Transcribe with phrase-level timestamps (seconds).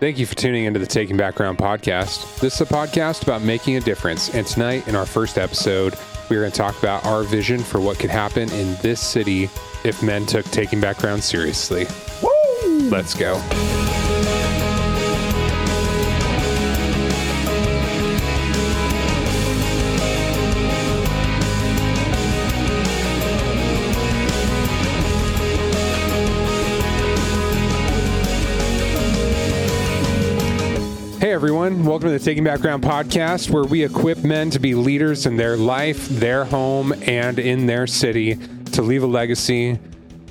[0.00, 2.40] Thank you for tuning into the Taking Back Ground podcast.
[2.40, 4.34] This is a podcast about making a difference.
[4.34, 5.94] And tonight, in our first episode,
[6.28, 9.44] we're going to talk about our vision for what could happen in this city
[9.84, 11.86] if men took Taking Back Ground seriously.
[12.22, 12.90] Woo!
[12.90, 13.40] Let's go.
[31.44, 35.26] Everyone, welcome to the Taking Back Ground podcast, where we equip men to be leaders
[35.26, 38.38] in their life, their home, and in their city
[38.72, 39.78] to leave a legacy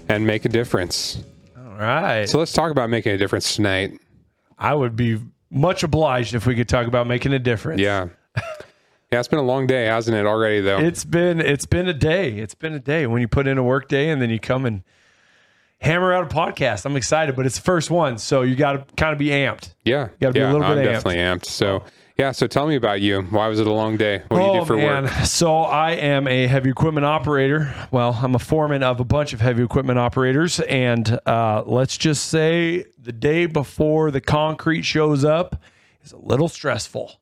[0.10, 1.24] and make a difference.
[1.56, 2.28] All right.
[2.28, 3.92] So let's talk about making a difference tonight.
[4.58, 7.80] I would be much obliged if we could talk about making a difference.
[7.80, 8.08] Yeah.
[9.12, 10.80] Yeah, it's been a long day, hasn't it, already, though?
[10.80, 12.40] It's been it's been a day.
[12.40, 14.66] It's been a day when you put in a work day and then you come
[14.66, 14.82] and
[15.84, 16.86] hammer out a podcast.
[16.86, 19.74] I'm excited, but it's the first one, so you got to kind of be amped.
[19.84, 20.10] yeah.
[20.20, 20.84] gotta be a yeah, little I'm amped.
[20.84, 21.46] definitely amped.
[21.46, 21.84] So,
[22.18, 23.22] yeah, so tell me about you.
[23.24, 24.22] Why was it a long day?
[24.30, 25.12] What do you do for work?
[25.12, 27.74] Oh, So I am a heavy equipment operator.
[27.92, 32.28] Well, I'm a foreman of a bunch of heavy equipment operators, and uh, let's just
[32.28, 35.62] say the day before the concrete shows up
[36.04, 37.20] is a little stressful.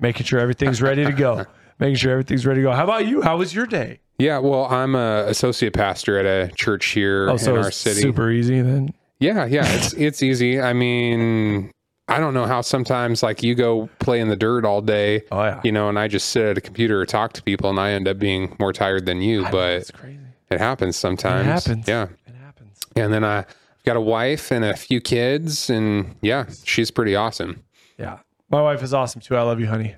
[0.00, 1.44] Making sure everything's ready to go.
[1.80, 2.72] Making sure everything's ready to go.
[2.72, 3.22] How about you?
[3.22, 4.00] How was your day?
[4.18, 7.76] Yeah, well, I'm a associate pastor at a church here Oh, so in our it's
[7.78, 8.02] city.
[8.02, 8.92] super easy then.
[9.18, 10.60] Yeah, yeah, it's it's easy.
[10.60, 11.72] I mean,
[12.06, 15.42] I don't know how sometimes like you go play in the dirt all day, Oh
[15.42, 17.80] yeah, you know, and I just sit at a computer or talk to people, and
[17.80, 19.46] I end up being more tired than you.
[19.50, 20.18] But it's crazy.
[20.50, 21.46] it happens sometimes.
[21.46, 21.88] It happens.
[21.88, 22.78] Yeah, It happens.
[22.96, 23.46] and then I've
[23.86, 27.62] got a wife and a few kids, and yeah, she's pretty awesome.
[27.98, 28.18] Yeah,
[28.50, 29.34] my wife is awesome too.
[29.36, 29.94] I love you, honey.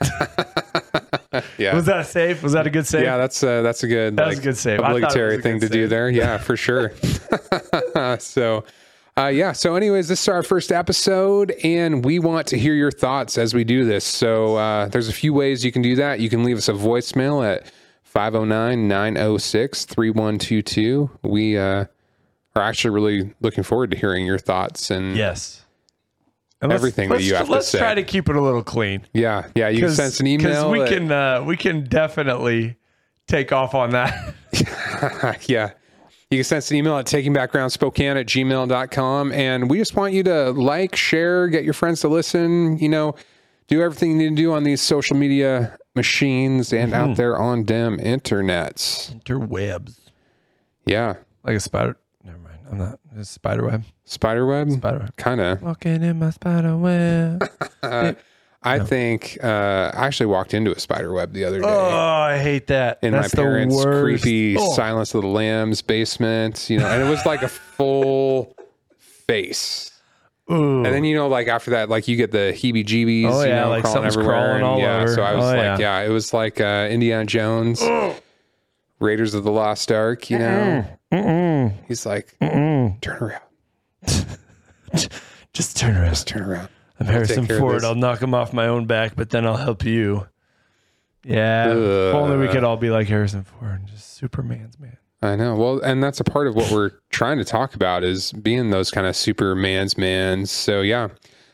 [1.58, 1.74] Yeah.
[1.74, 2.42] Was that safe?
[2.42, 3.02] Was that a good save?
[3.04, 4.80] yeah, that's uh, that's a good That was like, a good save.
[4.80, 6.08] I thought it obligatory a thing to good do there.
[6.08, 6.92] Yeah, for sure.
[8.18, 8.64] so,
[9.18, 9.52] uh, yeah.
[9.52, 13.54] So, anyways, this is our first episode, and we want to hear your thoughts as
[13.54, 14.04] we do this.
[14.04, 16.20] So, uh, there's a few ways you can do that.
[16.20, 17.70] You can leave us a voicemail at
[18.04, 21.10] 509 906 3122.
[21.22, 21.84] We uh,
[22.54, 24.90] are actually really looking forward to hearing your thoughts.
[24.90, 25.65] And Yes.
[26.62, 27.78] And let's- Everything that let's- you have to Let's say.
[27.78, 29.02] try to keep it a little clean.
[29.12, 30.70] yeah, yeah, you can send an email.
[30.70, 32.76] we can uh, we can definitely
[33.26, 34.34] take off on that.
[35.48, 35.72] yeah.
[36.30, 39.32] You can send us an email at takingbackgroundspokane at gmail.com.
[39.32, 43.14] And we just want you to like, share, get your friends to listen, you know,
[43.68, 47.10] do everything you need to do on these social media machines and Mm-hmm.
[47.10, 49.14] out there on them internets.
[49.22, 49.98] Interwebs.
[50.84, 51.14] Yeah.
[51.44, 51.96] Like a spider.
[52.24, 52.55] Never mind.
[52.70, 52.98] I'm not.
[53.16, 53.84] It's spider web.
[54.04, 54.70] Spiderweb?
[54.72, 55.16] Spider web.
[55.16, 55.62] Kind of.
[55.62, 57.48] Walking in my spider web.
[58.62, 61.66] I think uh, I actually walked into a spider web the other day.
[61.68, 62.98] oh, I hate that.
[63.02, 64.02] in That's my parents' worst.
[64.22, 64.72] creepy Oh.
[64.74, 68.56] Silence of the Lambs basement, you know, and it was like a full
[69.28, 69.92] face.
[70.50, 70.76] Ooh.
[70.84, 73.30] And then you know, like after that, like you get the heebie-jeebies.
[73.30, 74.36] Oh, you yeah, know, like crawling something's everywhere.
[74.36, 75.14] crawling and all yeah, over.
[75.14, 75.78] so I was Oh, like, yeah.
[75.78, 76.06] yeah.
[76.06, 77.80] it was like uh, Indiana Jones,
[79.00, 80.30] Raiders of the Lost Ark.
[80.30, 81.74] You know, Mm-mm.
[81.86, 83.00] he's like, Mm-mm.
[83.00, 83.42] turn around,
[85.52, 86.10] Just turn around.
[86.10, 86.68] just turn around.
[87.00, 87.84] I'm Harrison Ford.
[87.84, 90.26] I'll knock him off my own back, but then I'll help you.
[91.24, 91.70] Yeah.
[91.70, 94.96] if only we could all be like Harrison Ford, just Superman's man.
[95.22, 95.56] I know.
[95.56, 98.90] Well, and that's a part of what we're trying to talk about is being those
[98.90, 100.46] kind of superman's man.
[100.46, 101.08] So yeah.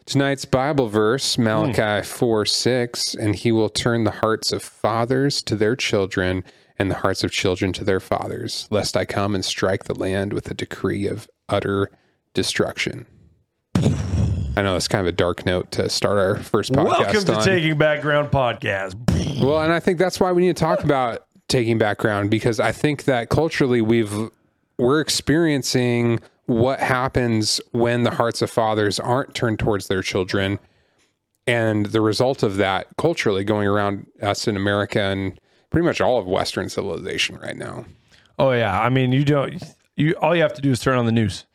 [0.04, 2.12] Tonight's Bible verse, Malachi hmm.
[2.12, 6.42] 4 6, and he will turn the hearts of fathers to their children
[6.82, 10.32] and the hearts of children to their fathers, lest I come and strike the land
[10.32, 11.92] with a decree of utter
[12.34, 13.06] destruction.
[14.56, 17.34] I know it's kind of a dark note to start our first podcast Welcome to
[17.36, 17.44] on.
[17.44, 18.96] Taking Back Ground Podcast.
[19.40, 22.58] Well, and I think that's why we need to talk about taking back ground because
[22.58, 24.12] I think that culturally we've
[24.76, 30.58] we're experiencing what happens when the hearts of fathers aren't turned towards their children
[31.46, 35.38] and the result of that culturally going around us in America and
[35.72, 37.84] pretty much all of western civilization right now.
[38.38, 39.62] Oh yeah, I mean you don't
[39.96, 41.46] you all you have to do is turn on the news,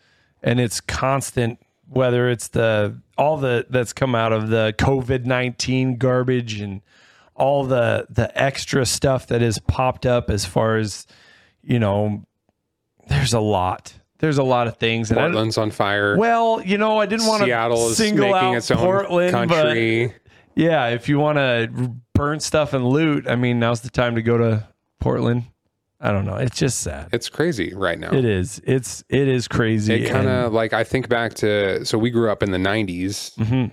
[0.44, 1.60] and it's constant.
[1.90, 6.82] Whether it's the all the that's come out of the COVID nineteen garbage and
[7.36, 11.08] all the the extra stuff that has popped up as far as
[11.64, 12.24] you know,
[13.08, 13.94] there's a lot.
[14.20, 15.12] There's a lot of things.
[15.12, 16.18] And Portland's on fire.
[16.18, 19.32] well, you know, I didn't want Seattle to is single making out its own Portland,
[19.32, 20.08] country.
[20.08, 20.16] but
[20.56, 24.22] yeah, if you want to burn stuff and loot, I mean, now's the time to
[24.22, 24.68] go to
[25.00, 25.44] Portland.
[26.00, 26.36] I don't know.
[26.36, 27.10] It's just sad.
[27.12, 28.14] It's crazy right now.
[28.14, 28.62] It is.
[28.66, 30.06] It's it is crazy.
[30.06, 33.36] It kind of like I think back to so we grew up in the 90s.
[33.38, 33.72] Mhm.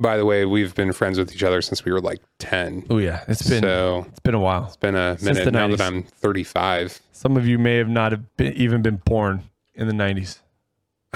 [0.00, 2.86] By the way, we've been friends with each other since we were like 10.
[2.88, 4.64] Oh yeah, it's been so it's been a while.
[4.66, 7.00] it's been a minute now that I'm 35.
[7.12, 9.42] Some of you may have not have been, even been born
[9.74, 10.40] in the nineties.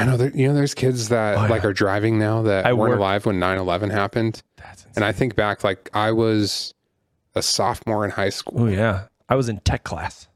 [0.03, 2.73] I know that you know there's kids that Oh, like are driving now that I
[2.73, 4.43] weren't work- alive when 9/11 happened.
[4.57, 4.93] That's insane.
[4.97, 6.75] And I think back like I was
[7.35, 8.63] a sophomore in high school.
[8.63, 10.29] Oh yeah, I was in tech class.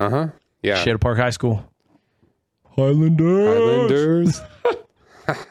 [0.00, 0.28] Uh-huh.
[0.62, 0.82] Yeah.
[0.84, 1.64] Shadle Park High School.
[2.76, 4.38] Highlanders.
[4.38, 4.40] Highlanders.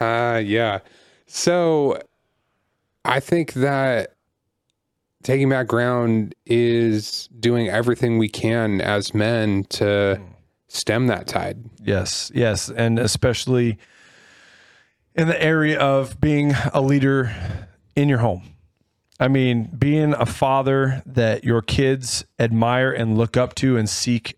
[0.48, 0.80] yeah.
[1.26, 2.00] So
[3.04, 4.14] I think that
[5.22, 10.20] taking back ground is doing everything we can as men to
[10.74, 11.58] stem that tide.
[11.82, 13.78] Yes, yes, and especially
[15.14, 17.34] in the area of being a leader
[17.94, 18.42] in your home.
[19.20, 24.36] I mean, being a father that your kids admire and look up to and seek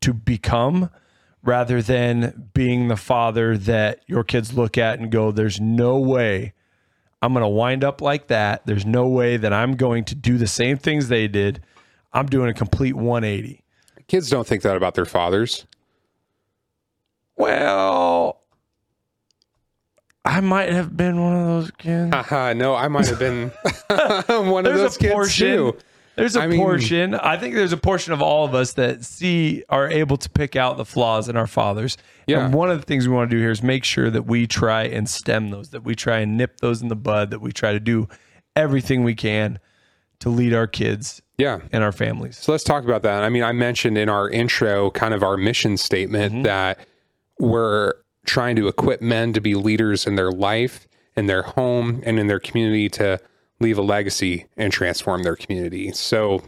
[0.00, 0.90] to become
[1.42, 6.52] rather than being the father that your kids look at and go, There's no way
[7.22, 8.66] I'm going to wind up like that.
[8.66, 11.62] There's no way that I'm going to do the same things they did.
[12.12, 13.64] I'm doing a complete 180.
[14.06, 15.66] Kids don't think that about their fathers.
[17.36, 18.40] Well,
[20.24, 22.12] I might have been one of those kids.
[22.14, 23.48] Haha, no, I might have been
[24.28, 25.46] one of There's those a kids portion.
[25.46, 25.76] too.
[26.16, 27.14] There's a I mean- portion.
[27.14, 30.56] I think there's a portion of all of us that see are able to pick
[30.56, 31.98] out the flaws in our fathers.
[32.26, 32.46] Yeah.
[32.46, 34.46] And one of the things we want to do here is make sure that we
[34.46, 37.52] try and stem those, that we try and nip those in the bud, that we
[37.52, 38.08] try to do
[38.56, 39.58] everything we can
[40.20, 41.58] to lead our kids Yeah.
[41.70, 42.38] and our families.
[42.38, 43.22] So let's talk about that.
[43.22, 46.42] I mean, I mentioned in our intro kind of our mission statement Mm-hmm.
[46.44, 46.78] that
[47.38, 47.92] we're
[48.24, 52.26] trying to equip men to be leaders in their life, in their home, and in
[52.26, 53.20] their community to
[53.60, 55.92] leave a legacy and transform their community.
[55.92, 56.42] So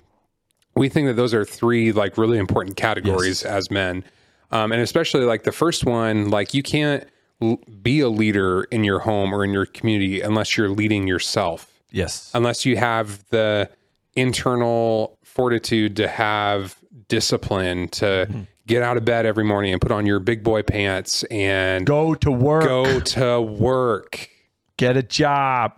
[0.75, 4.05] we think that those are three like really important categories as men.
[4.51, 7.05] Um, and especially like the first one, like you can't
[7.43, 11.73] l- be a leader in your home or in your community unless you're leading yourself
[11.91, 12.31] Yes.
[12.35, 13.71] unless you have the
[14.15, 16.77] internal fortitude to have
[17.09, 18.41] discipline to Mm-hmm.
[18.69, 22.15] Get out of bed every morning and put on your big boy pants and Go
[22.15, 22.65] to work.
[22.65, 24.29] go to work.
[24.77, 25.73] Get a job.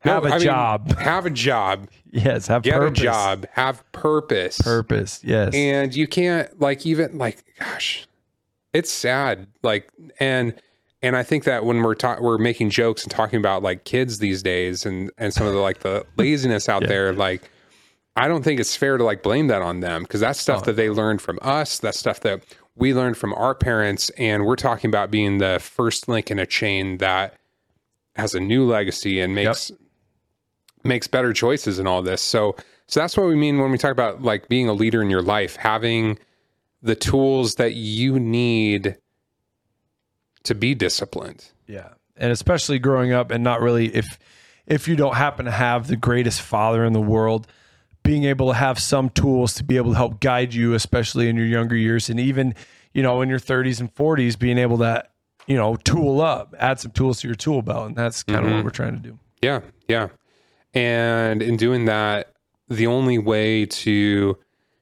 [0.00, 0.92] Have No, a I mean, job.
[0.98, 1.88] have a job.
[2.10, 2.46] yes.
[2.48, 2.98] Have Get purpose.
[3.00, 3.46] a job.
[3.52, 4.58] Have purpose.
[4.58, 5.20] Purpose.
[5.22, 5.54] Yes.
[5.54, 8.06] and you can't like even like gosh
[8.72, 10.54] it's sad like and
[11.02, 14.20] and i think that when we're ta- we're making jokes and talking about like kids
[14.20, 17.50] these days and and some of the like the laziness out there like
[18.16, 20.76] i don't think it's fair to like blame that on them because that's stuff that
[20.76, 22.44] they learned from us that's stuff that
[22.76, 26.46] we learned from our parents and we're talking about being the first link in a
[26.46, 27.36] chain that
[28.16, 29.70] has a new legacy and makes
[30.84, 32.22] makes better choices in all this.
[32.22, 35.10] So so that's what we mean when we talk about like being a leader in
[35.10, 36.18] your life, having
[36.82, 38.96] the tools that you need
[40.44, 41.52] to be disciplined.
[41.66, 41.90] Yeah.
[42.16, 44.18] And especially growing up and not really if
[44.66, 47.46] if you don't happen to have the greatest father in the world,
[48.02, 51.36] being able to have some tools to be able to help guide you, especially in
[51.36, 52.54] your younger years and even,
[52.92, 55.04] you know, in your 30s and 40s, being able to,
[55.46, 57.88] you know, tool up, add some tools to your tool belt.
[57.88, 58.64] And that's kind of what mm-hmm.
[58.64, 59.18] we're trying to do.
[59.42, 60.08] Yeah, yeah.
[60.74, 62.32] And in doing that,
[62.68, 64.38] the only way to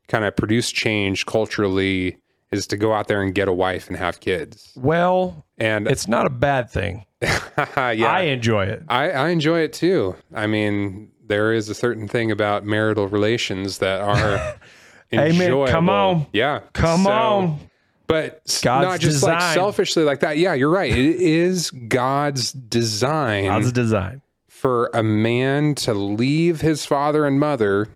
[0.08, 2.18] kind of produce change culturally
[2.50, 4.72] is to go out there and get a wife and have kids.
[4.76, 7.04] Well, And it's not a bad thing.
[7.22, 8.84] yeah, I enjoy it.
[8.88, 10.14] I, I enjoy it too.
[10.34, 14.56] I mean, there is a certain thing about marital relations that are
[15.12, 15.66] enjoyable.
[15.68, 16.26] come on.
[16.32, 17.60] yeah, Come So- on.
[18.08, 20.38] But God's not just like selfishly like that.
[20.38, 20.90] Yeah, you're right.
[20.90, 24.22] It is God's design the design?
[24.48, 27.88] for a man to leave his father and mother,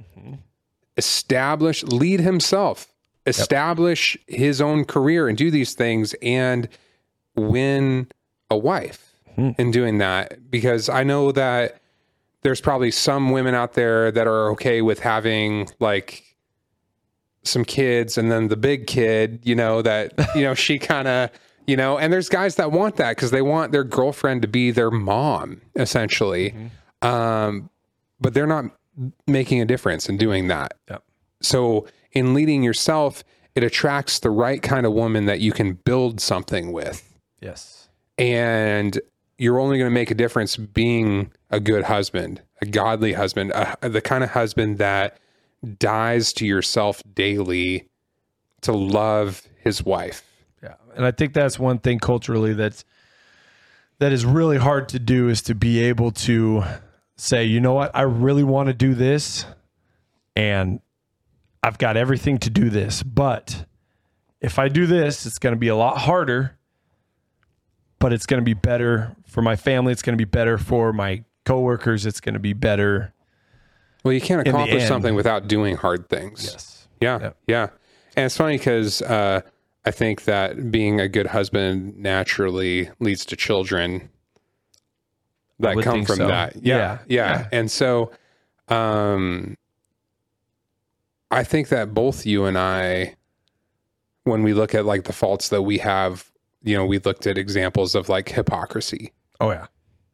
[0.00, 0.34] mm-hmm.
[0.96, 2.94] establish, lead himself,
[3.26, 6.68] establish his own career and do these things and
[7.34, 8.06] win
[8.50, 9.50] a wife hmm.
[9.58, 10.48] in doing that.
[10.48, 11.80] Because I know that
[12.44, 16.36] there's probably some women out there that are okay with having like
[17.42, 21.30] some kids and then the big kid, you know, that, you know, she kind of,
[21.66, 24.70] you know, and there's guys that want that because they want their girlfriend to be
[24.70, 26.54] their mom, essentially.
[27.00, 27.70] Um,
[28.20, 28.66] but they're not
[29.26, 30.74] making a difference in doing that.
[30.90, 31.02] Yep.
[31.40, 33.24] So in leading yourself,
[33.54, 37.18] it attracts the right kind of woman that you can build something with.
[37.40, 37.88] Yes.
[38.18, 39.00] And
[39.38, 43.88] you're only going to make a difference being a good husband, a godly husband, a,
[43.88, 45.18] the kind of husband that
[45.78, 47.88] dies to yourself daily
[48.62, 50.22] to love his wife.
[50.62, 50.74] Yeah.
[50.94, 52.84] And I think that's one thing culturally that's
[53.98, 56.64] that is really hard to do is to be able to
[57.16, 59.46] say, you know what, I really want to do this
[60.34, 60.80] and
[61.62, 63.66] I've got everything to do this, but
[64.40, 66.58] if I do this, it's going to be a lot harder,
[68.04, 70.92] but it's going to be better for my family, it's going to be better for
[70.92, 73.14] my coworkers, it's going to be better.
[74.04, 76.44] Well, you can't accomplish something without doing hard things.
[76.44, 76.88] Yes.
[77.00, 77.30] Yeah, Yeah.
[77.46, 77.68] yeah.
[78.14, 79.40] And it's funny because uh,
[79.86, 84.10] I think that being a good husband naturally leads to children
[85.60, 86.26] that come from so.
[86.26, 86.56] that.
[86.56, 86.98] Yeah, Yeah.
[87.08, 87.38] yeah.
[87.38, 87.48] Yeah.
[87.52, 88.10] And so
[88.68, 89.56] um
[91.30, 93.14] I think that both you and I
[94.24, 96.30] when we look at like the faults that we have,
[96.64, 99.66] you know, we looked at examples of like hypocrisy Oh yeah.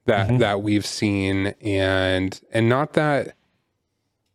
[0.06, 0.38] that Mhm.
[0.40, 3.34] that we've seen and and not that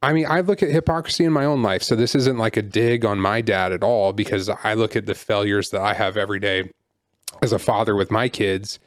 [0.01, 1.81] I mean, I look at hypocrisy in my own life.
[1.81, 5.07] So this isn't like a dig on my dad at all because I look at
[5.07, 6.69] the failures that I have every day
[7.41, 8.77] as a father with my kids.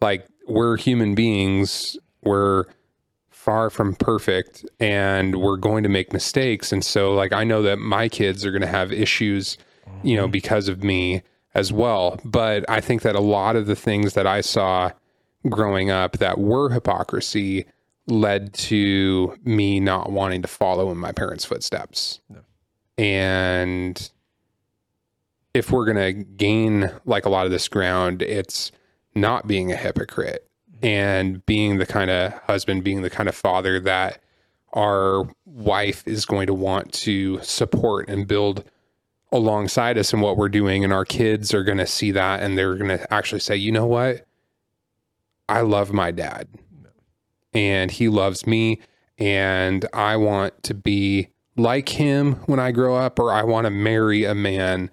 [0.00, 2.64] Like we're human beings, we're
[3.30, 7.78] far from perfect and we're going to make mistakes and so like I know that
[7.78, 9.56] my kids are going to have issues,
[10.02, 11.22] you know, because of me
[11.56, 12.20] as well.
[12.22, 14.92] But I think that a lot of the things that I saw
[15.48, 17.64] growing up that were hypocrisy
[18.06, 22.20] led to me not wanting to follow in my parents' footsteps.
[22.98, 24.10] And
[25.54, 28.70] if we're going to gain like a lot of this ground, it's
[29.14, 30.86] not being a hypocrite mm-hmm.
[30.86, 34.22] and being the kind of husband, being the kind of father that
[34.74, 38.62] our wife is going to want to support and build
[39.36, 40.84] alongside us in what we're doing.
[40.84, 43.70] And our kids are going to see that and they're going to actually say, you
[43.72, 44.26] know what?
[45.48, 46.48] I love my dad
[47.52, 48.80] and he loves me
[49.18, 53.70] and I want to be like him when I grow up or I want to
[53.70, 54.90] marry a man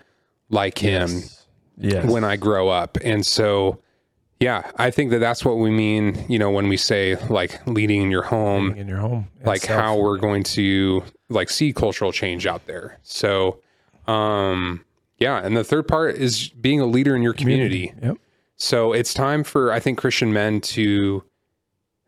[0.49, 1.45] like him Yes.
[1.77, 2.05] Yes.
[2.09, 2.97] when I grow up.
[3.03, 3.79] And so
[4.39, 8.01] yeah, I think that that's what we mean, you know, when we say like leading
[8.03, 9.27] in your home, in your home.
[9.45, 12.99] like how we're going to like see cultural change out there.
[13.01, 13.59] So
[14.07, 14.83] um
[15.17, 17.93] yeah, and the third part is being a leader in your community.
[18.01, 18.17] Yep.
[18.57, 21.23] So it's time for I think Christian men to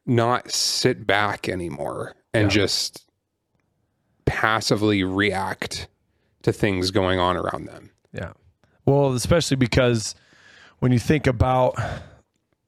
[0.06, 2.50] not sit back anymore and Yeah.
[2.56, 3.06] just
[4.26, 5.88] passively react
[6.44, 7.92] to things going on around them.
[8.14, 8.34] Yeah.
[8.86, 10.16] Well, especially because
[10.80, 11.76] when you think about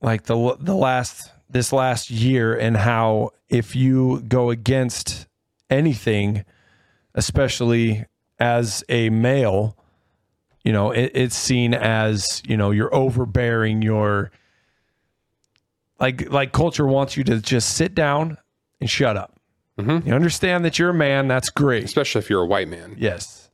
[0.01, 5.27] like the the last this last year and how if you go against
[5.69, 6.43] anything,
[7.15, 8.05] especially
[8.39, 9.75] as a male,
[10.63, 14.31] you know, it, it's seen as, you know, you're overbearing, you're
[15.99, 18.37] like like culture wants you to just sit down
[18.79, 19.39] and shut up.
[19.79, 20.05] Mhm.
[20.05, 21.83] You understand that you're a man, that's great.
[21.83, 22.95] Especially if you're a white man.
[22.97, 23.49] Yes.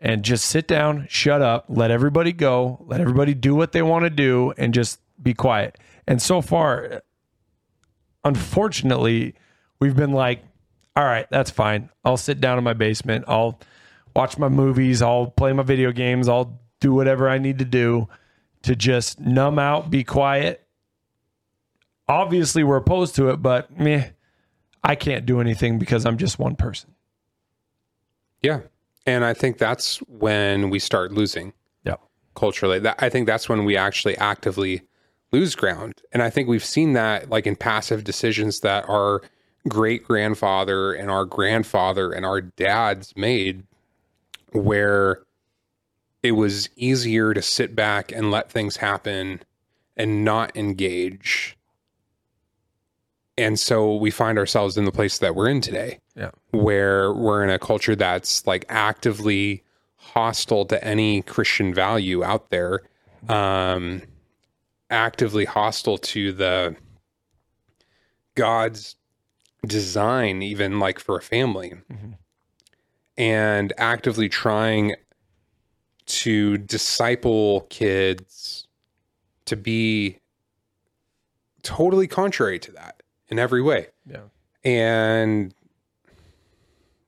[0.00, 4.04] And just sit down, shut up, let everybody go, let everybody do what they want
[4.04, 5.76] to do, and just be quiet.
[6.06, 7.02] And so far,
[8.24, 9.34] unfortunately,
[9.80, 10.42] we've been like,
[10.94, 11.90] all right, that's fine.
[12.04, 13.24] I'll sit down in my basement.
[13.26, 13.58] I'll
[14.18, 15.00] watch my movies.
[15.00, 16.28] I'll play my video games.
[16.28, 18.08] I'll do whatever I need to do
[18.62, 20.66] to just numb out, be quiet.
[22.08, 24.08] Obviously, we're opposed to it, but meh,
[24.82, 26.94] I can't do anything because I'm just one person.
[28.42, 28.62] Yeah.
[29.06, 31.52] And I think that's when we start losing
[31.84, 31.96] Yeah.
[32.34, 32.80] culturally.
[32.80, 34.82] That I think that's when we actually actively
[35.30, 36.02] lose ground.
[36.12, 39.22] And I think we've seen that like in passive decisions that our
[39.68, 43.62] great grandfather and our grandfather and our dads made
[44.52, 45.22] where
[46.22, 49.40] it was easier to sit back and let things happen
[49.96, 51.56] and not engage.
[53.36, 56.30] And so we find ourselves in the place that we're in today Yeah.
[56.50, 59.62] where we're in a culture that's like actively
[59.96, 62.80] hostile to any Christian value out there,
[63.28, 64.02] um,
[64.90, 66.74] actively hostile to the
[68.34, 68.96] God's
[69.66, 72.16] design, even like for a family, Mhm.
[73.18, 74.94] And actively trying
[76.06, 78.66] to disciple kids
[79.44, 80.18] to be
[81.62, 84.20] totally contrary to that in every way Yeah.
[84.64, 85.52] and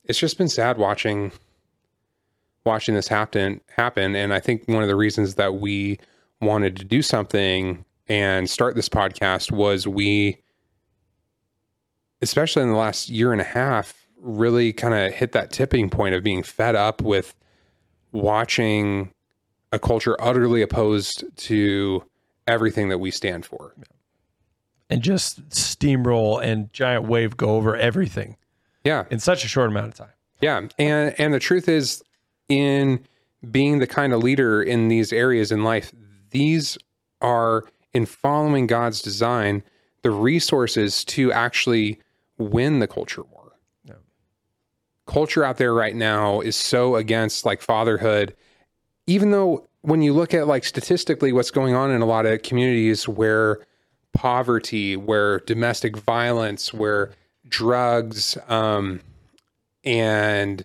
[0.04, 1.32] it's just been sad watching
[2.66, 5.98] watching this happen happen and i think one of the reasons that we
[6.42, 10.36] wanted to do something and start this podcast was we
[12.20, 16.14] especially in the last year and a half really kind of hit that tipping point
[16.14, 17.34] of being fed up with
[18.12, 19.12] watching
[19.72, 22.04] a culture utterly opposed to
[22.46, 23.74] everything that we stand for.
[24.88, 28.36] And just steamroll and giant wave go over everything.
[28.84, 29.04] Yeah.
[29.10, 30.14] In such a short amount of time.
[30.40, 32.02] Yeah, and and the truth is,
[32.48, 33.04] in
[33.50, 35.92] being the kind of leader in these areas in life,
[36.30, 36.78] these
[37.20, 39.62] are in following God's design
[40.02, 42.00] the resources to actually
[42.38, 43.39] win the culture war.
[45.10, 48.32] Culture out there right now is so against like fatherhood,
[49.08, 52.42] even though when you look at like statistically what's going on in a lot of
[52.42, 53.58] communities where
[54.12, 57.10] poverty, where domestic violence, where
[57.48, 59.00] drugs, um,
[59.82, 60.64] and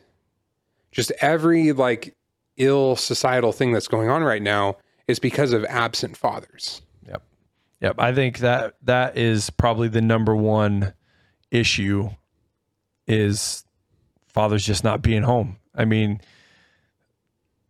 [0.92, 2.16] just every like
[2.58, 6.84] ill societal thing that's going on right now is because of absent fathers.
[7.08, 7.24] Yep.
[7.82, 7.96] Yep.
[7.98, 10.94] I think that that is probably the number one
[11.50, 12.12] issue
[13.08, 13.65] is
[14.36, 15.56] fathers just not being home.
[15.74, 16.20] I mean,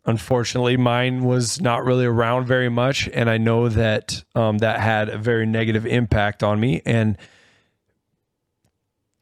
[0.03, 5.07] unfortunately, mine was not really around very much, and I know that um, that had
[5.07, 6.81] a very negative impact on me.
[6.83, 7.17] And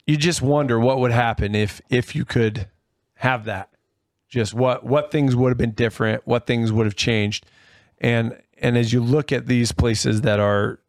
[0.08, 2.70] you just wonder what would happen if if you could
[3.16, 3.70] have that.
[4.30, 7.46] Just what what things would have been different, what things would have changed,
[8.00, 10.80] and and as you look at these places that are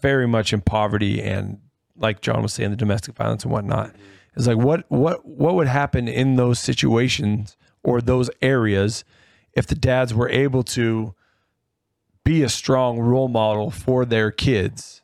[0.00, 1.58] very much in poverty and
[1.96, 3.94] like John was saying, the domestic violence and whatnot,
[4.36, 9.04] it's like what what what would happen in those situations or those areas
[9.54, 11.14] if the dads were able to
[12.24, 15.02] be a strong role model for their kids?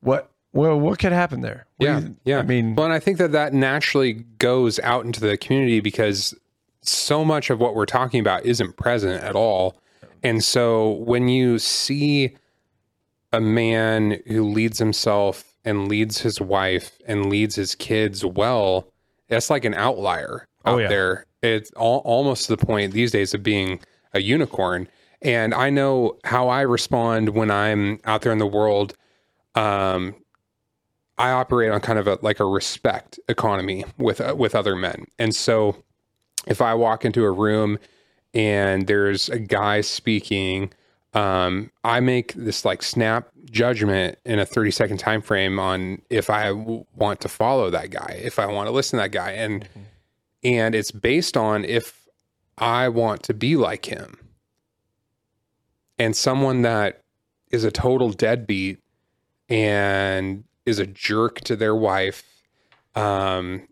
[0.00, 1.66] What well, what could happen there?
[1.76, 2.38] What yeah, you- yeah.
[2.38, 6.34] I mean, well, and I think that that naturally goes out into the community because
[6.80, 9.78] so much of what we're talking about isn't present at all.
[10.22, 12.36] And so when you see
[13.32, 18.88] a man who leads himself and leads his wife and leads his kids well,
[19.28, 20.88] that's like an outlier Oh, out yeah.
[20.88, 21.26] there.
[21.42, 23.80] It's all, almost to the point these days of being
[24.12, 24.88] a unicorn.
[25.22, 28.94] And I know how I respond when I'm out there in the world.
[29.54, 30.14] Um,
[31.16, 35.06] I operate on kind of a like a respect economy with uh, with other men,
[35.18, 35.82] and so
[36.46, 37.78] if I walk into a room
[38.34, 40.72] and there's a guy speaking,
[41.14, 46.28] um, I make this like snap judgment in a 30 second time frame on if
[46.28, 49.32] I w- want to follow that guy, if I want to listen to that guy,
[49.32, 49.66] and
[50.44, 52.06] and it's based on if
[52.58, 54.18] I want to be like him.
[55.98, 57.02] And someone that
[57.50, 58.78] is a total deadbeat
[59.48, 62.22] and is a jerk to their wife,
[62.94, 63.66] um,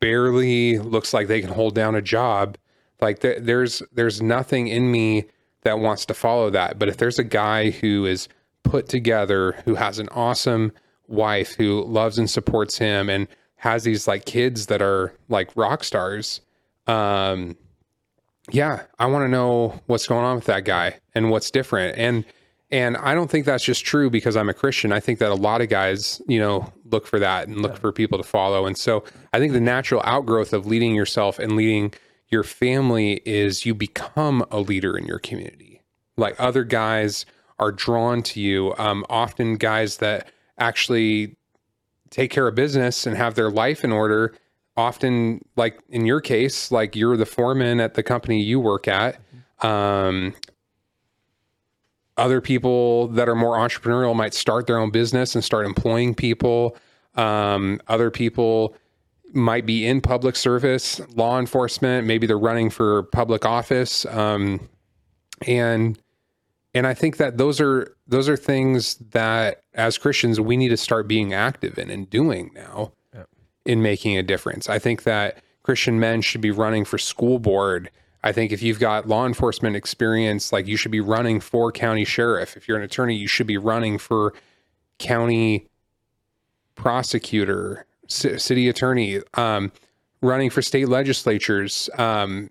[0.00, 2.56] barely looks like they can hold down a job.
[3.00, 5.24] Like th- there's there's nothing in me
[5.62, 6.78] that wants to follow that.
[6.78, 8.28] But if there's a guy who is
[8.62, 10.72] put together, who has an awesome
[11.06, 15.82] wife who loves and supports him, and has these like kids that are like rock
[15.84, 16.40] stars,
[16.86, 17.56] um,
[18.50, 21.98] yeah, I want to know what's going on with that guy and what's different.
[21.98, 22.24] And
[22.70, 24.92] and I don't think that's just true because I'm a Christian.
[24.92, 27.92] I think that a lot of guys, you know, look for that and look for
[27.92, 28.66] people to follow.
[28.66, 31.94] And so I think the natural outgrowth of leading yourself and leading
[32.28, 35.82] your family is you become a leader in your community.
[36.16, 37.24] Like other guys
[37.58, 38.74] are drawn to you.
[38.78, 41.36] Um, often guys that actually
[42.10, 44.34] take care of business and have their life in order
[44.78, 49.20] often like in your case like you're the foreman at the company you work at
[49.60, 50.32] um,
[52.16, 56.76] other people that are more entrepreneurial might start their own business and start employing people
[57.16, 58.74] um, other people
[59.34, 64.68] might be in public service law enforcement maybe they're running for public office um,
[65.46, 65.98] and
[66.74, 70.76] and i think that those are those are things that as christians we need to
[70.76, 72.92] start being active in and doing now
[73.68, 74.68] in making a difference.
[74.68, 77.90] I think that Christian men should be running for school board.
[78.24, 82.06] I think if you've got law enforcement experience, like you should be running for county
[82.06, 82.56] sheriff.
[82.56, 84.32] If you're an attorney, you should be running for
[84.98, 85.68] county
[86.74, 89.72] prosecutor, ci- city attorney, um,
[90.20, 92.50] running for state legislatures, um,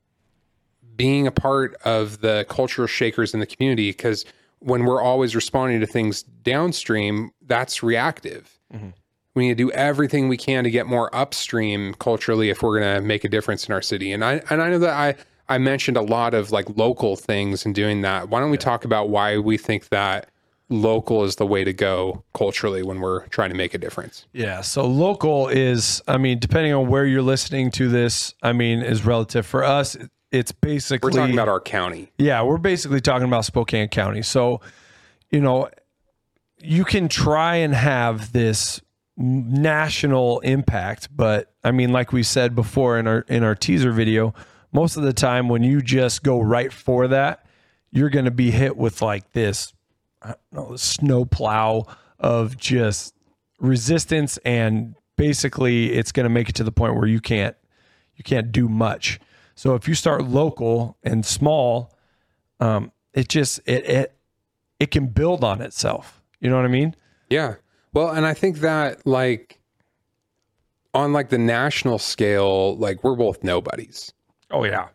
[0.96, 3.91] being a part of the cultural shakers in the community.
[3.91, 4.26] Because
[4.60, 8.58] when we're always responding to things downstream, that's reactive
[9.38, 12.96] we need to do everything we can to get more upstream culturally if we're going
[12.96, 14.12] to make a difference in our city.
[14.12, 15.15] And I and I know that I
[15.48, 18.30] I mentioned a lot of like local things and doing that.
[18.30, 20.30] Why don't we talk about why we think that
[20.70, 24.26] local is the way to go culturally when we're trying to make a difference?
[24.34, 24.62] Yeah.
[24.62, 29.06] So local is, I mean, depending on where you're listening to this, I mean, is
[29.06, 29.46] relative.
[29.46, 29.96] For us,
[30.32, 32.12] it's basically We're talking about our county.
[32.18, 34.22] Yeah, we're basically talking about Spokane County.
[34.22, 34.62] So,
[35.30, 35.70] you know,
[36.60, 38.82] you can try and have this
[39.16, 44.34] national impact, but I mean, like we said before in our in our teaser video,
[44.72, 47.46] most of the time when you just go right for that,
[47.92, 49.74] you're going to be hit with like this,
[50.52, 51.86] know, snow plow
[52.20, 53.13] of just
[53.60, 57.56] resistance, and basically, it's going to make it to the point where you can't
[58.16, 59.20] you can't do much.
[59.56, 61.96] So if you start local and small,
[62.60, 64.13] um, it just it it
[64.80, 66.22] it can build on itself.
[66.40, 66.96] You know what I mean?
[67.30, 67.56] Yeah.
[67.94, 69.60] Well, and I think that like
[70.94, 74.13] on like the national scale, like we're both nobodies.
[74.52, 74.90] Oh yeah,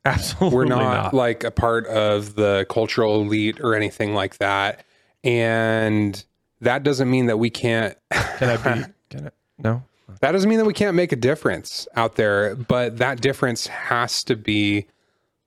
[0.04, 0.56] absolutely.
[0.56, 4.84] We're not, like a part of the cultural elite or anything like that.
[5.24, 6.22] And
[6.60, 8.84] that doesn't mean that we can't Can I be?
[9.10, 9.30] Can I?
[9.58, 9.82] No.
[10.20, 14.22] that doesn't mean that we can't make a difference out there, but that difference has
[14.24, 14.86] to be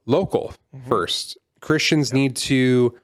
[0.05, 0.87] local mm-hmm.
[0.89, 1.37] first.
[1.61, 2.97] Christians need to,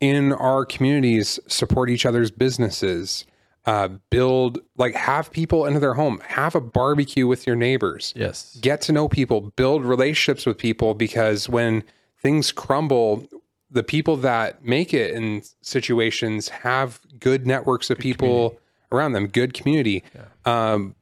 [0.00, 3.24] in our communities, support each other's businesses,
[3.68, 8.56] uh, build, like, have people into their home, have a barbecue with your neighbors, Yes.
[8.62, 11.84] get to know people, build relationships with people because when
[12.22, 13.28] things crumble,
[13.70, 18.58] the people that make it in situations have good networks of people
[18.90, 20.02] around them, good community.
[20.46, 20.94] Um,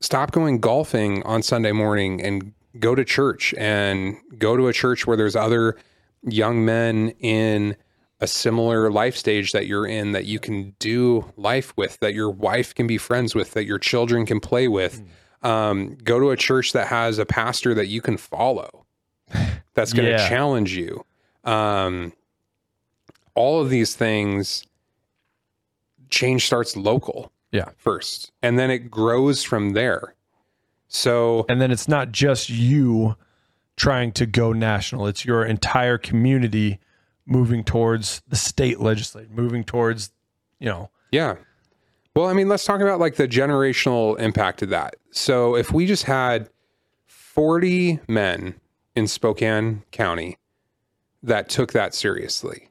[0.00, 5.06] stop going golfing on Sunday morning and go to church and go to a church
[5.06, 5.76] where there's other
[6.24, 7.76] young men in
[8.22, 12.30] a similar life stage that you're in that you can do life with, that your
[12.30, 15.02] wife can be friends with, that your children can play with.
[15.42, 18.86] Um, go to a church that has a pastor that you can follow
[19.74, 20.28] that's going to Yeah.
[20.28, 21.04] challenge you.
[21.42, 22.12] Um,
[23.34, 24.64] all of these things,
[26.10, 27.70] change starts local Yeah.
[27.76, 30.14] first, and then it grows from there.
[30.86, 33.16] So, And then it's not just you
[33.76, 36.78] trying to go national, it's your entire community
[37.32, 40.12] moving towards the state legislature, moving towards,
[40.60, 41.36] you know, yeah.
[42.14, 44.96] Well, I mean, let's talk about like the generational impact of that.
[45.10, 46.50] So, if we just had
[47.06, 48.54] 40 men
[48.94, 50.36] in Spokane County
[51.22, 52.68] that took that seriously,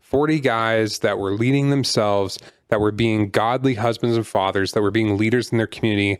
[0.00, 4.90] 40 guys that were leading themselves, that were being godly husbands and fathers, that were
[4.90, 6.18] being leaders in their community.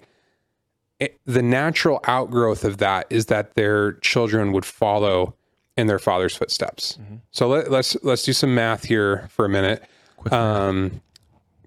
[1.00, 5.34] It, the natural outgrowth of that is that their children would follow
[5.78, 6.98] in their father's footsteps.
[7.30, 9.82] So let, let's let's do some math here for a minute.
[10.16, 11.00] quick, Um,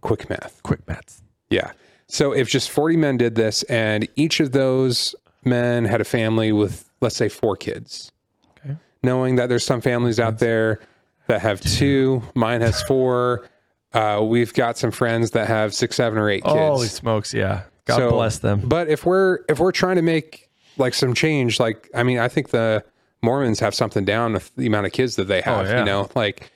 [0.02, 0.60] quick math.
[0.64, 1.22] quick maths.
[1.50, 1.72] Yeah.
[2.08, 6.52] So if just 40 men did this and each of those men had a family
[6.52, 8.12] with, let's say, four kids,
[8.60, 8.76] Okay.
[9.02, 10.82] knowing that there's some families out there
[11.28, 13.48] that have two, mine has four.
[13.94, 16.54] Uh, we've got some friends that have six, seven, or eight kids.
[16.56, 17.62] Holy smokes, yeah.
[17.86, 18.62] God So- bless them.
[18.66, 22.28] But if we're if we're trying to make like some change, like I mean, I
[22.28, 22.84] think the
[23.22, 25.68] Mormons have something down with the amount of kids that they have.
[25.68, 25.80] Oh, yeah.
[25.80, 26.52] You know, like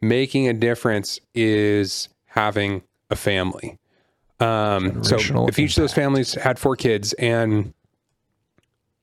[0.00, 3.78] making a difference is having a family.
[4.40, 7.72] Um, so if each of those families had four kids and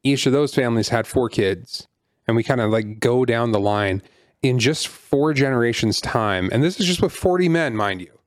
[0.03, 1.87] each of those families had four kids
[2.27, 4.01] and we kind of like go down the line
[4.41, 8.19] in just four generations time and this is just with 40 men mind you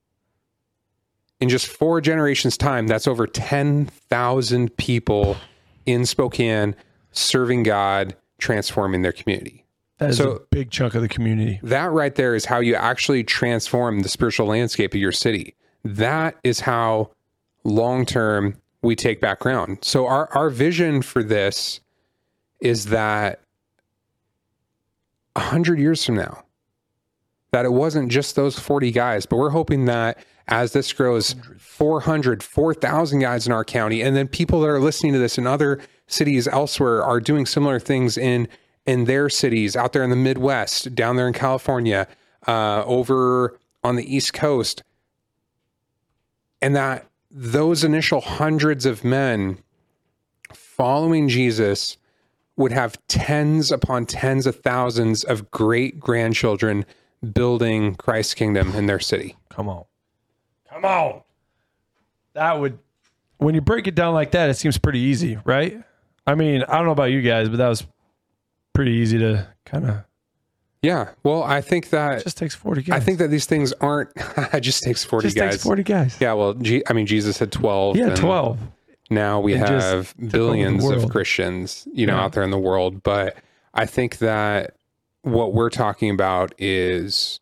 [1.41, 5.37] in just four generations time that's over 10,000 people
[5.85, 6.75] in Spokane
[7.11, 9.65] serving God transforming their community
[9.99, 11.61] That is so- a big chunk of the community.
[11.63, 15.55] that right there is how you actually transform the spiritual landscape of your city.
[15.85, 17.11] That is how
[17.65, 19.79] long term we take back ground.
[19.83, 21.81] So our our vision for this
[22.61, 23.41] is that
[25.37, 26.45] a hundred years from now,
[27.53, 32.43] that it wasn't just those 40 guys, but we're hoping that as this grows 400,
[32.43, 35.81] 4,000 guys in our county, and then people that are listening to this in other
[36.13, 38.49] cities elsewhere are doing similar things in
[38.85, 42.09] in their cities out there in the Midwest, down there in California,
[42.49, 44.83] uh, over on the East Coast,
[46.61, 49.59] and that those initial hundreds of men
[50.53, 51.97] following Jesus
[52.57, 56.85] would have tens upon tens of thousands of great grandchildren
[57.33, 59.37] building Christ's kingdom in their city.
[59.49, 59.85] Come on.
[60.69, 61.23] Come on.
[62.35, 62.79] That would,
[63.39, 65.83] when you break it down like that, it seems pretty easy, right?
[66.27, 67.85] I mean, I don't know about you guys, but that was
[68.73, 70.05] pretty easy to kind of,
[70.83, 71.11] Yeah.
[71.23, 73.01] Well, I think that just takes 40 guys.
[73.01, 74.11] I think that these things aren't.
[74.17, 75.53] it just takes forty just guys.
[75.55, 76.17] takes 40 guys.
[76.21, 76.33] Yeah.
[76.35, 77.97] Well, G, I mean, Jesus had twelve.
[77.97, 78.59] Yeah, 12.
[79.11, 81.11] Now we And have took over the billions of.
[81.11, 82.25] Christians, you know, Yeah.
[82.25, 83.03] out there in the world.
[83.03, 83.37] But
[83.75, 84.75] I think that
[85.23, 87.41] what we're talking about is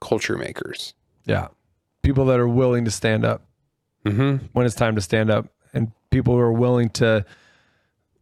[0.00, 0.94] culture makers.
[1.26, 1.48] Yeah.
[2.02, 3.42] People that are willing to stand up
[4.06, 7.22] hmm when it's time to stand up and people who are willing to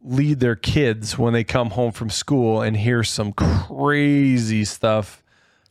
[0.01, 5.21] lead their kids when they come home from school and hear some crazy stuff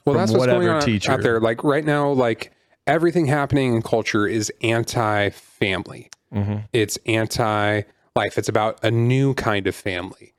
[0.05, 1.13] Well, from that's what's whatever going on teacher.
[1.13, 1.41] out there.
[1.41, 2.53] Like right now, like
[2.87, 6.11] everything happening in culture is anti-family.
[6.35, 6.65] Mhm.
[6.73, 8.37] It's anti-life.
[8.39, 10.35] It's about a new kind of family.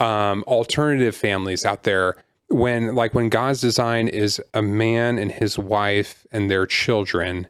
[0.00, 2.16] Um, alternative families out there.
[2.48, 7.46] When like when God's design is a man and his wife and their children,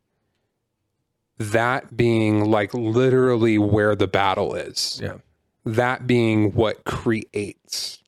[1.38, 5.14] that being like literally where the battle is Yeah.
[5.64, 8.02] That being what creates.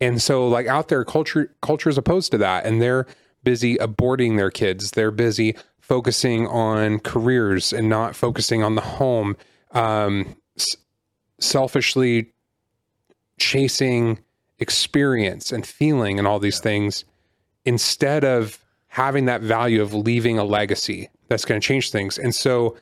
[0.00, 3.06] And so like out there culture culture is opposed to that and they're
[3.44, 4.92] busy aborting their kids.
[4.92, 9.36] They're busy focusing on careers and not focusing on the home.
[9.72, 10.76] Um, s-
[11.40, 12.32] selfishly
[13.38, 14.18] chasing
[14.58, 17.04] experience and feeling and all these things
[17.64, 18.58] instead of
[18.88, 22.18] having that value of leaving a legacy that's going to change things.
[22.18, 22.76] And so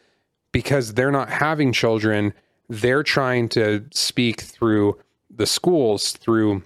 [0.52, 2.33] because they're not having children,
[2.68, 4.98] they're trying to speak through
[5.31, 6.62] the schools, through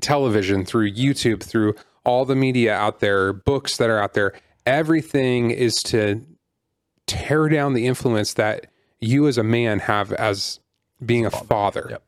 [0.00, 4.32] television, through YouTube, through all the media out there, books that are out there.
[4.64, 6.24] Everything is to
[7.06, 8.66] tear down the influence that
[9.00, 10.60] you as a man have as
[11.04, 11.86] being a father.
[11.90, 12.02] Yep.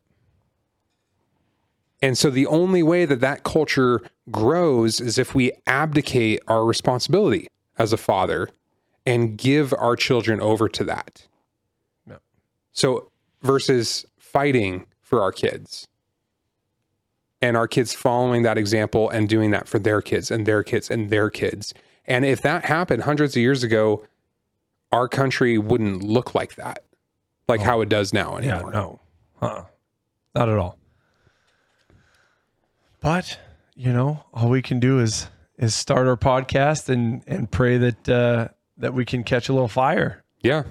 [2.02, 7.48] And so the only way that that culture grows is if we abdicate our responsibility
[7.78, 8.48] as a father
[9.04, 11.26] and give our children over to that.
[12.08, 12.22] Yep.
[12.72, 13.09] So
[13.42, 15.88] versus fighting for our kids
[17.42, 20.90] and our kids following that example and doing that for their kids and their kids
[20.90, 21.72] and their kids.
[22.06, 24.04] And if that happened hundreds of years ago,
[24.92, 26.84] our country wouldn't look like that,
[27.48, 28.72] like how it does now Yeah, anymore.
[28.72, 29.00] no,
[29.40, 29.64] uh-uh.
[30.34, 30.76] not at all.
[33.00, 33.38] But
[33.74, 38.08] you know, all we can do is is start our podcast and and pray that
[38.08, 40.22] uh, that we can catch a little fire.
[40.42, 40.64] Yeah.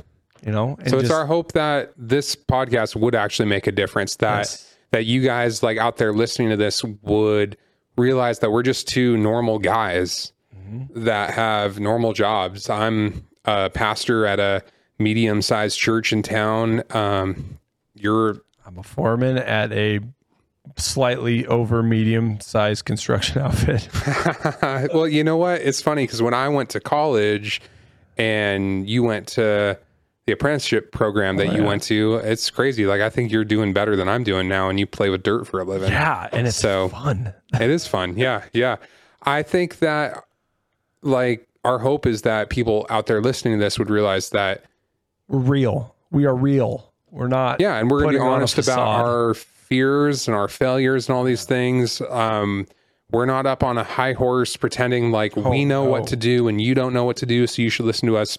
[0.45, 3.71] You know, and So it's just- our hope that this podcast would actually make a
[3.71, 4.15] difference.
[4.17, 4.73] That Yes.
[4.91, 7.57] that you guys like out there listening to this would
[7.97, 11.03] realize that we're just two normal guys Mm-hmm.
[11.05, 12.69] that have normal jobs.
[12.69, 14.61] I'm a pastor at a
[14.99, 16.83] medium sized church in town.
[16.91, 17.57] Um,
[17.95, 19.99] you're I'm a foreman at a
[20.77, 23.87] slightly over medium sized construction outfit.
[24.93, 25.61] well, you know what?
[25.61, 27.61] It's funny because when I went to college
[28.17, 29.77] and you went to
[30.29, 31.67] the apprenticeship program that you yeah.
[31.67, 32.85] went to, it's crazy.
[32.85, 35.45] Like I think you're doing better than I'm doing now, and you play with dirt
[35.45, 35.89] for a living.
[35.89, 37.33] yeah, and it's So- fun.
[37.55, 38.15] it is fun.
[38.15, 38.75] Yeah, yeah.
[39.23, 40.23] I think that
[41.01, 44.65] like our hope is that people out there listening to this would realize that
[45.27, 45.95] We're real.
[46.11, 46.93] We are real.
[47.09, 47.59] We're not.
[47.59, 50.47] yeah, and we're going to be putting on a honest about our fears and our
[50.47, 52.01] failures and all these things.
[52.01, 52.67] Um,
[53.11, 55.89] we're not up on a high horse pretending like we know no.
[55.89, 58.17] what to do and you don't know what to do, so you should listen to
[58.17, 58.37] us.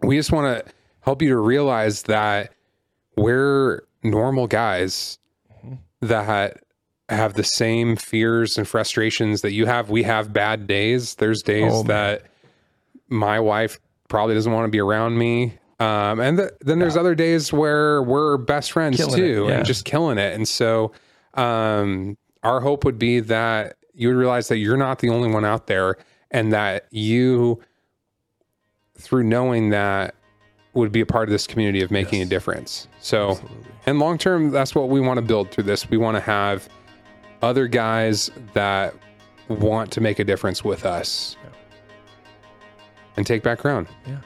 [0.00, 0.72] We just want to
[1.06, 2.52] help you to realize that
[3.16, 5.18] we're normal guys
[5.64, 5.74] Mm-hmm.
[6.08, 6.62] that
[7.08, 9.88] have the same fears and frustrations that you have.
[9.88, 11.14] We have bad days.
[11.14, 12.24] There's days Oh, that
[13.08, 15.56] my wife probably doesn't want to be around me.
[15.78, 19.56] Um, and th- then there's other days where we're best friends Killing too it, yeah.
[19.58, 20.34] and just killing it.
[20.34, 20.90] And so,
[21.34, 25.44] um, our hope would be that you would realize that you're not the only one
[25.44, 25.96] out there
[26.32, 27.60] and that you,
[28.98, 30.15] through knowing that,
[30.76, 32.88] would be a part of this community of making a difference.
[33.00, 33.40] So,
[33.86, 35.88] and long term, that's what we want to build through this.
[35.88, 36.68] We want to have
[37.42, 38.94] other guys that
[39.48, 41.36] want to make a difference with us
[43.16, 43.88] and take back ground.
[44.06, 44.18] Yeah.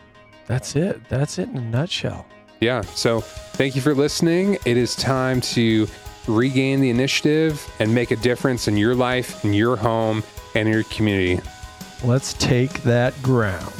[0.46, 1.08] That's it.
[1.08, 2.26] That's it in a nutshell.
[2.60, 2.80] Yeah.
[2.82, 4.58] So thank you for listening.
[4.64, 5.86] It is time to
[6.26, 10.22] regain the initiative and make a difference in your life, in your home,
[10.54, 11.40] and in your community.
[12.02, 13.72] Let's take that ground.